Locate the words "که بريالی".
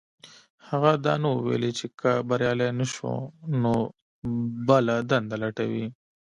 1.99-2.69